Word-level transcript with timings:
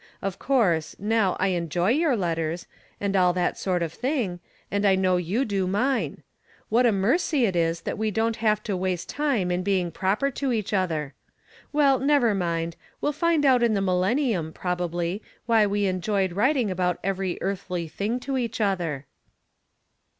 Of 0.19 0.39
course, 0.39 0.95
now, 0.97 1.37
I 1.39 1.49
enjoy 1.49 1.91
your 1.91 2.17
letters, 2.17 2.65
and 2.99 3.15
all 3.15 3.33
that 3.33 3.55
sort 3.55 3.83
of 3.83 3.93
thing; 3.93 4.39
and 4.71 4.83
I 4.83 4.95
know 4.95 5.17
you 5.17 5.45
do 5.45 5.67
mine. 5.67 6.23
What 6.69 6.87
a 6.87 6.91
mercy 6.91 7.45
it 7.45 7.55
is 7.55 7.81
that 7.81 7.99
we 7.99 8.09
don't 8.09 8.37
have 8.37 8.63
to 8.63 8.75
waste 8.75 9.09
time 9.09 9.51
in 9.51 9.61
being 9.61 9.91
proper 9.91 10.31
to 10.31 10.51
each 10.51 10.73
other. 10.73 11.13
Well, 11.71 11.99
never 11.99 12.33
mind, 12.33 12.77
we'll 12.99 13.11
find 13.11 13.45
out 13.45 13.61
in 13.61 13.75
the 13.75 13.79
millennium, 13.79 14.53
probably, 14.53 15.21
why 15.45 15.67
we 15.67 15.85
enjoyed 15.85 16.33
writing 16.33 16.71
about 16.71 16.97
every 17.03 17.37
earthly 17.39 17.87
thing 17.87 18.19
to 18.21 18.39
each 18.39 18.59
other. 18.59 19.05